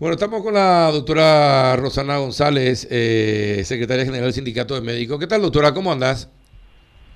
[0.00, 5.18] Bueno, estamos con la doctora Rosana González, eh, secretaria general del Sindicato de Médicos.
[5.18, 5.74] ¿Qué tal, doctora?
[5.74, 6.32] ¿Cómo andas?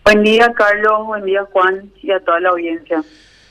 [0.04, 1.06] Buen día, Carlos.
[1.06, 3.02] Buen día, Juan, y a toda la audiencia.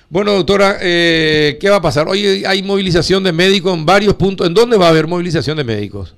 [0.07, 2.07] Bueno, doctora, eh, ¿qué va a pasar?
[2.07, 4.45] Hoy hay movilización de médicos en varios puntos.
[4.45, 6.15] ¿En dónde va a haber movilización de médicos?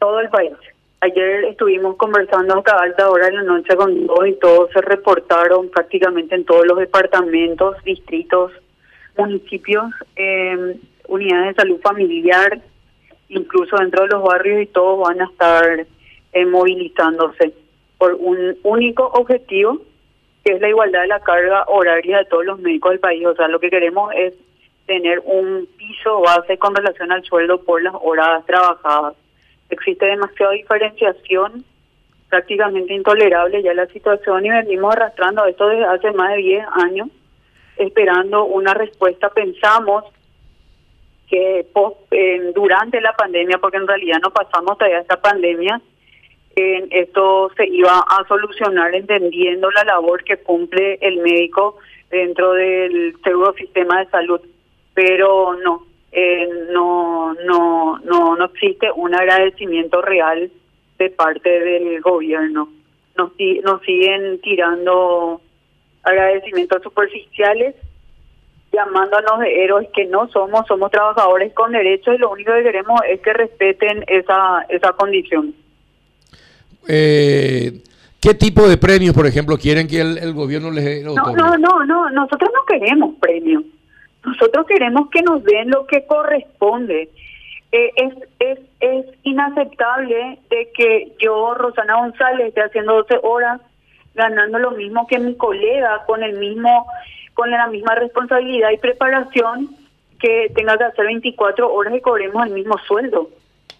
[0.00, 0.50] Todo el país.
[1.02, 5.68] Ayer estuvimos conversando hasta alta hora de la noche con todos y todos se reportaron
[5.70, 8.50] prácticamente en todos los departamentos, distritos,
[9.16, 9.84] municipios.
[10.16, 12.60] Eh, unidades de salud familiar,
[13.28, 15.86] incluso dentro de los barrios y todos van a estar
[16.32, 17.52] eh, movilizándose
[17.98, 19.80] por un único objetivo,
[20.44, 23.26] que es la igualdad de la carga horaria de todos los médicos del país.
[23.26, 24.34] O sea, lo que queremos es
[24.86, 29.14] tener un piso base con relación al sueldo por las horas trabajadas.
[29.70, 31.64] Existe demasiada diferenciación,
[32.28, 37.08] prácticamente intolerable ya la situación y venimos arrastrando esto desde hace más de 10 años,
[37.76, 39.30] esperando una respuesta.
[39.30, 40.04] Pensamos
[41.28, 41.66] que
[42.54, 45.80] durante la pandemia, porque en realidad no pasamos todavía esta pandemia,
[46.56, 51.76] esto se iba a solucionar entendiendo la labor que cumple el médico
[52.10, 54.40] dentro del seguro sistema de salud,
[54.94, 60.50] pero no, eh, no, no, no, no existe un agradecimiento real
[60.98, 62.70] de parte del gobierno.
[63.16, 63.32] Nos,
[63.64, 65.40] nos siguen tirando
[66.02, 67.74] agradecimientos superficiales
[68.76, 73.00] llamándonos de héroes que no somos, somos trabajadores con derechos y lo único que queremos
[73.08, 75.54] es que respeten esa, esa condición.
[76.86, 77.80] Eh,
[78.20, 82.10] ¿Qué tipo de premios, por ejemplo, quieren que el, gobierno les no, no, no, no,
[82.10, 83.64] nosotros no queremos premios.
[84.24, 87.08] Nosotros queremos que nos den lo que corresponde.
[87.72, 93.60] Eh, es, es, es inaceptable de que yo, Rosana González, esté haciendo 12 horas
[94.14, 96.86] ganando lo mismo que mi colega con el mismo
[97.36, 99.68] con la misma responsabilidad y preparación
[100.18, 103.28] que tenga que hacer 24 horas y cobremos el mismo sueldo.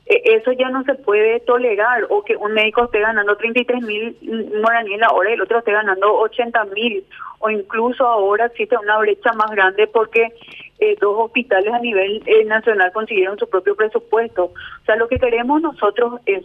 [0.04, 4.14] E, eso ya no se puede tolerar, o que un médico esté ganando 33 mil
[4.60, 7.02] guaraníes la hora y el otro esté ganando 80 mil,
[7.38, 10.34] o incluso ahora existe una brecha más grande porque
[10.78, 14.44] eh, dos hospitales a nivel eh, nacional consiguieron su propio presupuesto.
[14.44, 16.44] O sea, lo que queremos nosotros es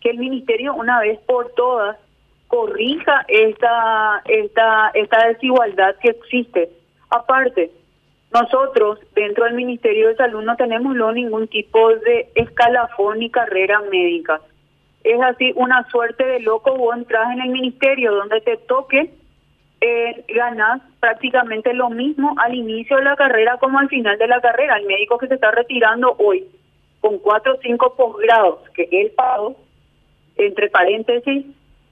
[0.00, 1.96] que el ministerio una vez por todas
[2.48, 6.70] corrija esta, esta, esta desigualdad que existe.
[7.10, 7.70] Aparte,
[8.32, 14.40] nosotros dentro del Ministerio de Salud no tenemos ningún tipo de escalafón ni carrera médica.
[15.04, 19.10] Es así una suerte de loco, vos entras en el ministerio donde te toque,
[19.80, 24.40] eh, ganas prácticamente lo mismo al inicio de la carrera como al final de la
[24.40, 24.78] carrera.
[24.78, 26.44] El médico que se está retirando hoy
[27.00, 29.54] con cuatro o cinco posgrados, que él pagó,
[30.36, 31.46] entre paréntesis,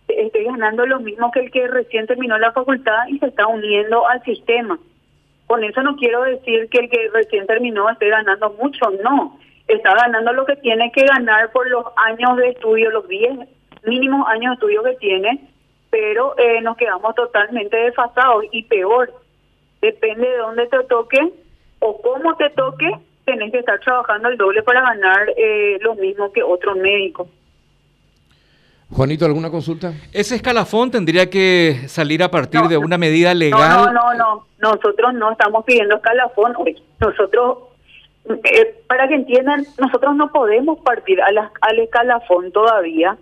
[0.09, 4.07] estoy ganando lo mismo que el que recién terminó la facultad y se está uniendo
[4.07, 4.79] al sistema.
[5.47, 9.39] Con eso no quiero decir que el que recién terminó esté ganando mucho, no.
[9.69, 13.49] Está ganando lo que tiene que ganar por los años de estudio, los 10
[13.85, 15.41] mínimos años de estudio que tiene,
[15.91, 19.13] pero eh, nos quedamos totalmente desfasados y peor,
[19.81, 21.19] depende de dónde te toque
[21.79, 22.91] o cómo te toque,
[23.25, 27.29] tenés que estar trabajando el doble para ganar eh, lo mismo que otro médico.
[28.95, 29.93] Juanito, ¿alguna consulta?
[30.13, 33.93] Ese escalafón tendría que salir a partir de una medida legal.
[33.93, 36.81] No, no, no, nosotros no estamos pidiendo escalafón hoy.
[37.01, 37.59] Nosotros,
[38.29, 41.27] eh, para que entiendan, nosotros no podemos partir a
[41.61, 43.17] al escalafón todavía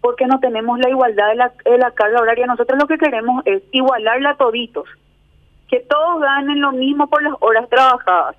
[0.00, 2.46] porque no tenemos la igualdad de la, de la carga horaria.
[2.46, 4.88] Nosotros lo que queremos es igualarla a toditos,
[5.68, 8.36] que todos ganen lo mismo por las horas trabajadas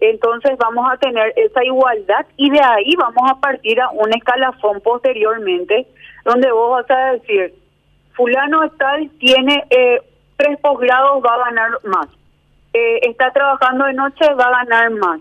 [0.00, 4.80] entonces vamos a tener esa igualdad y de ahí vamos a partir a un escalafón
[4.80, 5.86] posteriormente
[6.24, 7.54] donde vos vas a decir,
[8.14, 10.00] fulano tal tiene eh,
[10.36, 12.08] tres posgrados, va a ganar más.
[12.72, 15.20] Eh, está trabajando de noche, va a ganar más.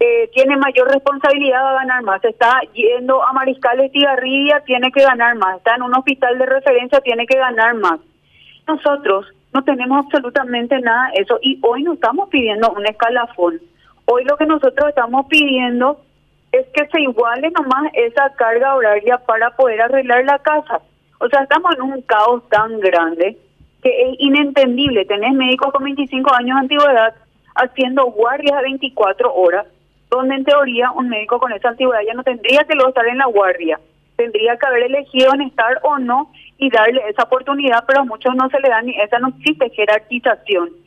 [0.00, 2.24] Eh, tiene mayor responsabilidad, va a ganar más.
[2.24, 5.58] Está yendo a Mariscales Tigarribia, tiene que ganar más.
[5.58, 8.00] Está en un hospital de referencia, tiene que ganar más.
[8.66, 13.60] Nosotros no tenemos absolutamente nada de eso y hoy no estamos pidiendo un escalafón
[14.06, 16.00] Hoy lo que nosotros estamos pidiendo
[16.50, 20.80] es que se iguale nomás esa carga horaria para poder arreglar la casa.
[21.18, 23.36] O sea, estamos en un caos tan grande
[23.82, 25.04] que es inentendible.
[25.04, 27.14] Tenés médicos con 25 años de antigüedad
[27.54, 29.66] haciendo guardias de 24 horas,
[30.10, 33.18] donde en teoría un médico con esa antigüedad ya no tendría que luego estar en
[33.18, 33.80] la guardia.
[34.16, 38.34] Tendría que haber elegido en estar o no y darle esa oportunidad, pero a muchos
[38.34, 40.81] no se le da ni esa no existe jerarquización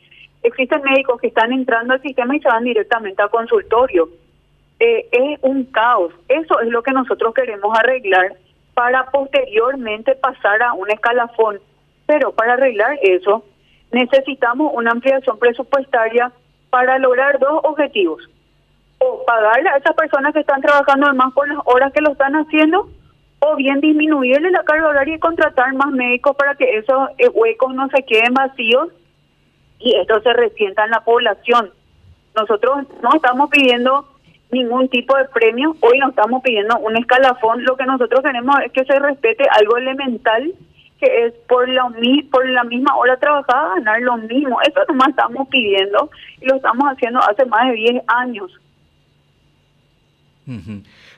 [0.46, 4.08] existen médicos que están entrando al sistema y se van directamente a consultorio.
[4.78, 6.12] Eh, es un caos.
[6.28, 8.34] Eso es lo que nosotros queremos arreglar
[8.74, 11.58] para posteriormente pasar a un escalafón.
[12.06, 13.44] Pero para arreglar eso
[13.90, 16.30] necesitamos una ampliación presupuestaria
[16.70, 18.28] para lograr dos objetivos.
[18.98, 22.34] o pagarle a esas personas que están trabajando más por las horas que lo están
[22.34, 22.88] haciendo,
[23.40, 27.74] o bien disminuirle la carga horaria y contratar más médicos para que esos eh, huecos
[27.74, 28.88] no se queden vacíos
[29.78, 31.70] y esto se resienta en la población.
[32.34, 34.06] Nosotros no estamos pidiendo
[34.50, 38.72] ningún tipo de premio, hoy no estamos pidiendo un escalafón, lo que nosotros queremos es
[38.72, 40.52] que se respete algo elemental
[41.00, 41.92] que es por la,
[42.30, 44.58] por la misma hora trabajada ganar lo mismo.
[44.62, 48.50] Eso nomás estamos pidiendo y lo estamos haciendo hace más de 10 años.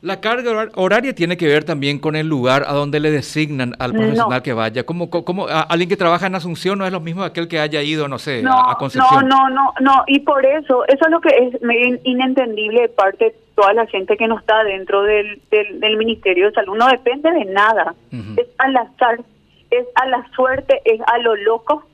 [0.00, 3.92] La carga horaria tiene que ver también con el lugar a donde le designan al
[3.92, 4.84] profesional que vaya.
[4.84, 7.82] ¿Cómo, cómo, alguien que trabaja en Asunción no es lo mismo que aquel que haya
[7.82, 9.28] ido, no sé, a, Concepción?
[9.28, 10.04] No, no, no, no.
[10.06, 14.16] Y por eso, eso es lo que es inentendible de parte de toda la gente
[14.16, 16.76] que no está dentro del, del, Ministerio de Salud.
[16.76, 17.94] No depende de nada.
[18.36, 19.20] Es al azar,
[19.70, 21.84] es a la suerte, es a lo loco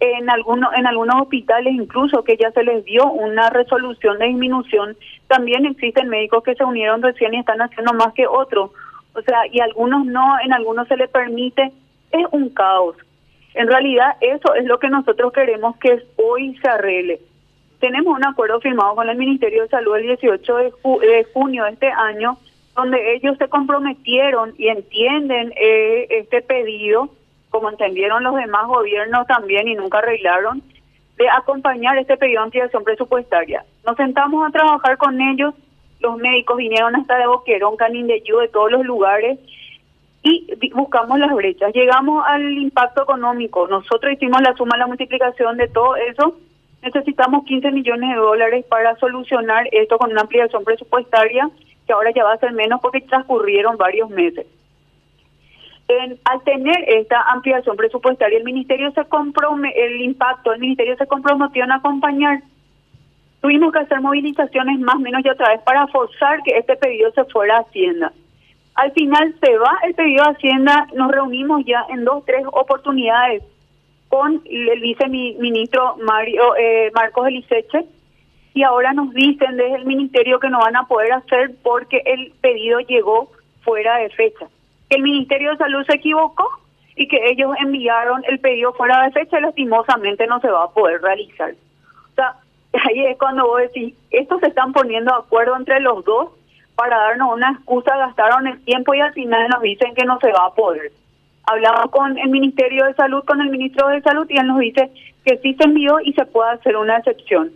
[0.00, 4.96] en algunos en algunos hospitales incluso que ya se les dio una resolución de disminución
[5.26, 8.70] también existen médicos que se unieron recién y están haciendo más que otros.
[9.14, 11.72] O sea y algunos no en algunos se les permite
[12.12, 12.96] es un caos.
[13.54, 17.20] En realidad eso es lo que nosotros queremos que hoy se arregle.
[17.80, 21.70] Tenemos un acuerdo firmado con el Ministerio de Salud el 18 de, de junio de
[21.70, 22.38] este año
[22.78, 27.10] donde ellos se comprometieron y entienden eh, este pedido
[27.50, 30.62] como entendieron los demás gobiernos también y nunca arreglaron,
[31.16, 33.64] de acompañar este pedido de ampliación presupuestaria.
[33.84, 35.54] Nos sentamos a trabajar con ellos,
[36.00, 39.38] los médicos vinieron hasta de Boquerón, Canindeyú, de todos los lugares,
[40.22, 41.72] y buscamos las brechas.
[41.74, 43.66] Llegamos al impacto económico.
[43.66, 46.36] Nosotros hicimos la suma, la multiplicación de todo eso.
[46.82, 51.50] Necesitamos 15 millones de dólares para solucionar esto con una ampliación presupuestaria,
[51.86, 54.46] que ahora ya va a ser menos porque transcurrieron varios meses
[56.24, 61.64] al tener esta ampliación presupuestaria, el ministerio se compromete, el impacto, el ministerio se comprometió
[61.64, 62.42] en acompañar.
[63.40, 67.10] Tuvimos que hacer movilizaciones más o menos y otra vez para forzar que este pedido
[67.12, 68.12] se fuera a Hacienda.
[68.74, 73.42] Al final se va el pedido a Hacienda, nos reunimos ya en dos, tres oportunidades
[74.08, 77.86] con el viceministro Mario eh, Marcos Eliseche
[78.52, 82.32] y ahora nos dicen desde el ministerio que no van a poder hacer porque el
[82.40, 83.30] pedido llegó
[83.62, 84.48] fuera de fecha
[84.88, 86.48] que el Ministerio de Salud se equivocó
[86.96, 90.70] y que ellos enviaron el pedido fuera de fecha y lastimosamente no se va a
[90.70, 91.52] poder realizar.
[91.52, 92.34] O sea,
[92.88, 96.30] ahí es cuando vos decís, estos se están poniendo de acuerdo entre los dos
[96.74, 100.32] para darnos una excusa, gastaron el tiempo y al final nos dicen que no se
[100.32, 100.92] va a poder.
[101.44, 104.90] Hablamos con el Ministerio de Salud, con el Ministro de Salud y él nos dice
[105.24, 107.52] que sí se envió y se puede hacer una excepción.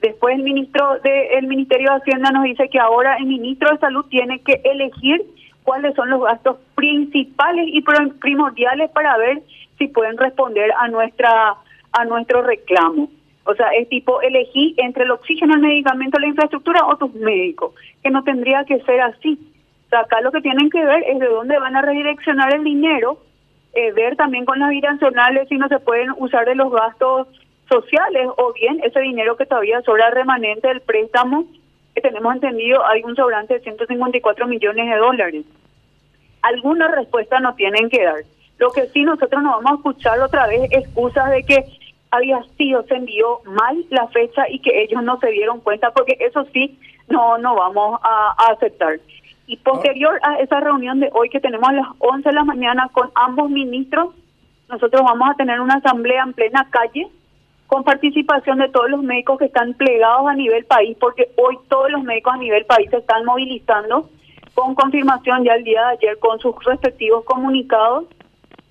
[0.00, 3.78] Después el ministro de, el Ministerio de Hacienda nos dice que ahora el Ministro de
[3.78, 5.24] Salud tiene que elegir
[5.68, 7.84] cuáles son los gastos principales y
[8.20, 9.42] primordiales para ver
[9.76, 11.56] si pueden responder a nuestra
[11.92, 13.10] a nuestro reclamo.
[13.44, 17.74] O sea, es tipo elegí entre el oxígeno, el medicamento, la infraestructura o tus médicos,
[18.02, 19.38] que no tendría que ser así.
[19.86, 22.64] O sea, acá lo que tienen que ver es de dónde van a redireccionar el
[22.64, 23.18] dinero,
[23.74, 27.28] eh, ver también con las binacionales si no se pueden usar de los gastos
[27.68, 31.44] sociales o bien ese dinero que todavía sobra remanente del préstamo
[32.00, 35.44] tenemos entendido hay un sobrante de 154 millones de dólares.
[36.42, 38.22] Alguna respuesta nos tienen que dar.
[38.58, 41.64] Lo que sí nosotros no vamos a escuchar otra vez excusas de que
[42.10, 46.16] había sido, se envió mal la fecha y que ellos no se dieron cuenta, porque
[46.20, 46.78] eso sí
[47.08, 48.98] no, no vamos a, aceptar.
[49.46, 52.88] Y posterior a esa reunión de hoy que tenemos a las 11 de la mañana
[52.92, 54.14] con ambos ministros,
[54.68, 57.08] nosotros vamos a tener una asamblea en plena calle
[57.68, 61.90] con participación de todos los médicos que están plegados a nivel país, porque hoy todos
[61.90, 64.08] los médicos a nivel país se están movilizando
[64.54, 68.06] con confirmación ya el día de ayer con sus respectivos comunicados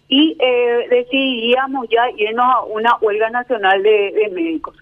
[0.10, 4.75] y eh, decidíamos ya irnos a una huelga nacional de, médicos.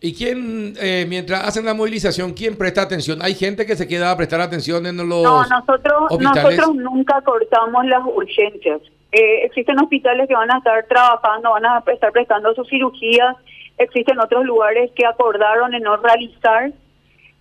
[0.00, 3.18] ¿Y quién, eh, mientras hacen la movilización, quién presta atención?
[3.20, 7.84] ¿Hay gente que se queda a prestar atención en los No, nosotros, nosotros nunca cortamos
[7.86, 8.80] las urgencias.
[9.12, 13.36] Eh, existen hospitales que van a estar trabajando, van a estar prestando sus cirugías,
[13.76, 16.70] existen otros lugares que acordaron en no realizar,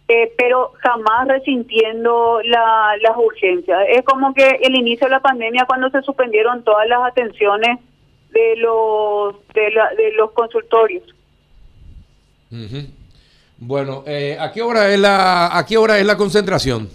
[0.08, 3.80] eh, pero jamás resintiendo la, las urgencias.
[3.90, 7.80] Es como que el inicio de la pandemia cuando se suspendieron todas las atenciones
[8.32, 11.04] de los de, de los consultorios.
[13.58, 16.90] Bueno, eh, ¿a qué hora es la a qué hora es la concentración?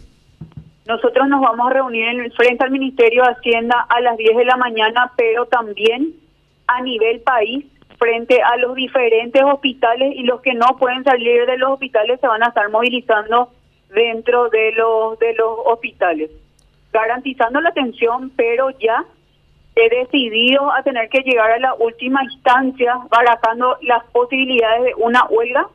[0.87, 4.45] Nosotros nos vamos a reunir en, frente al Ministerio de Hacienda a las 10 de
[4.45, 6.15] la mañana, pero también
[6.67, 7.65] a nivel país,
[7.99, 12.27] frente a los diferentes hospitales y los que no pueden salir de los hospitales se
[12.27, 13.51] van a estar movilizando
[13.95, 16.31] dentro de los de los hospitales,
[16.93, 19.05] garantizando la atención, pero ya
[19.77, 25.25] he decidido a tener que llegar a la última instancia, barajando las posibilidades de una
[25.27, 25.69] huelga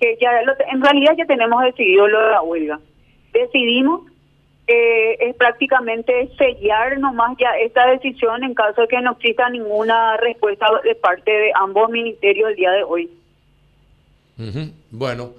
[0.00, 0.30] que ya
[0.70, 2.80] en realidad ya tenemos decidido lo de la huelga.
[3.32, 4.02] Decidimos
[4.68, 10.16] eh, es prácticamente sellar nomás ya esta decisión en caso de que no exista ninguna
[10.16, 13.10] respuesta de parte de ambos ministerios el día de hoy.
[14.90, 15.30] Bueno,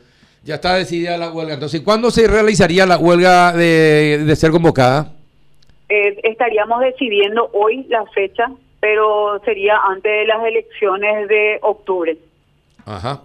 [0.43, 1.55] ya está decidida la huelga.
[1.55, 5.11] Entonces, ¿cuándo se realizaría la huelga de, ser convocada?
[5.89, 12.17] Eh, estaríamos decidiendo hoy la fecha, pero sería antes de las elecciones de octubre.
[12.85, 13.21] Ajá.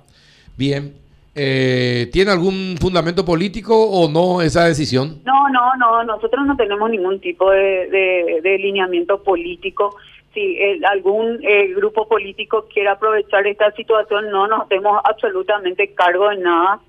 [0.56, 1.01] Bien.
[1.34, 5.22] Eh, ¿Tiene algún fundamento político o no esa decisión?
[5.24, 9.96] No, no, no, nosotros no tenemos ningún tipo de, de, lineamiento político.
[10.34, 16.36] Si algún eh, grupo político quiere aprovechar esta situación, no nos hacemos absolutamente cargo de
[16.36, 16.80] nada.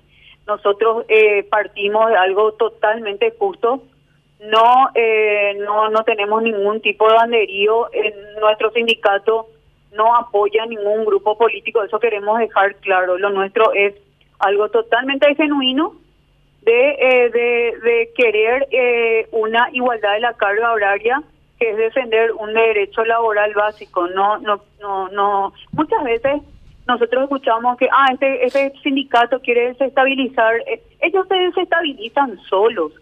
[0.46, 3.82] Nosotros eh, partimos de algo totalmente justo.
[4.40, 7.88] No, eh, no, no tenemos ningún tipo de banderío.
[7.94, 9.48] En nuestro sindicato
[9.92, 11.82] no apoya ningún grupo político.
[11.82, 13.16] Eso queremos dejar claro.
[13.16, 13.94] Lo nuestro es
[14.38, 15.94] algo totalmente genuino
[16.62, 21.22] de, eh, de, querer eh, una igualdad de la carga horaria
[21.58, 24.06] que es defender un derecho laboral básico.
[24.08, 25.52] No no no no.
[25.72, 26.42] Muchas veces
[26.86, 32.92] nosotros escuchamos que ah este este sindicato quiere desestabilizar eh, ellos se desestabilizan solos.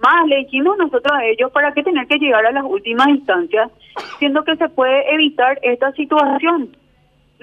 [0.00, 3.70] Más le dijimos nosotros a ellos para qué tener que llegar a las últimas instancias
[4.18, 6.76] siendo que se puede evitar esta situación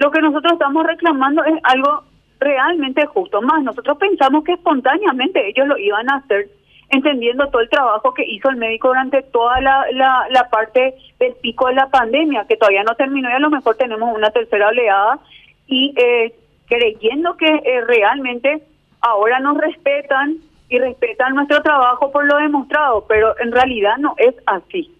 [0.00, 2.04] lo que nosotros estamos reclamando es algo
[2.40, 3.40] realmente justo.
[3.42, 6.48] Más, nosotros pensamos que espontáneamente ellos lo iban a hacer,
[6.88, 11.68] entendiendo todo el trabajo que hizo el médico durante toda la, la, parte del pico
[11.68, 15.20] de la pandemia, que todavía no terminó y a lo mejor tenemos una tercera oleada,
[15.66, 16.34] y eh,
[16.66, 18.62] creyendo que eh, realmente
[19.00, 24.34] ahora nos respetan y respetan nuestro trabajo por lo demostrado, pero en realidad no es
[24.46, 24.92] así.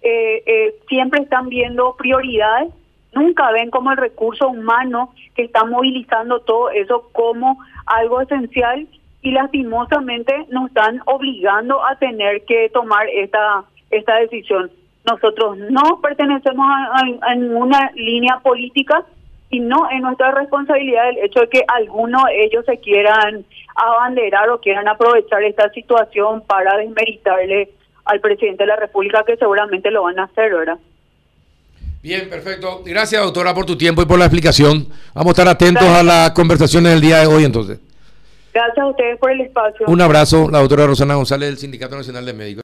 [0.00, 2.72] Eh, siempre están viendo prioridades
[3.12, 8.86] nunca ven como el recurso humano que está movilizando todo eso como algo esencial
[9.22, 14.70] y lastimosamente nos están obligando a tener que tomar esta esta decisión.
[15.04, 16.66] Nosotros no pertenecemos
[17.22, 19.04] a, ninguna línea política
[19.50, 24.50] y no es nuestra responsabilidad el hecho de que algunos de ellos se quieran abanderar
[24.50, 27.70] o quieran aprovechar esta situación para desmeritarle
[28.04, 30.78] al presidente de la República que seguramente lo van a hacer, ¿verdad?
[32.02, 32.82] Bien, perfecto.
[32.84, 34.88] Gracias, doctora, por tu tiempo y por la explicación.
[35.14, 37.80] Vamos a estar atentos a las conversaciones del día de hoy, entonces.
[38.54, 39.86] Gracias a ustedes por el espacio.
[39.86, 42.56] Un abrazo, la doctora Rosana González del Sindicato Nacional de Médicos.